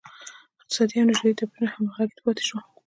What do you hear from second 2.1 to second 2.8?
پاتې شول.